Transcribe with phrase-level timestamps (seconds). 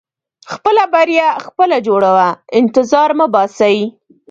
[0.53, 2.27] •خپله بریا خپله جوړوه،
[2.59, 3.75] انتظار مه باسې.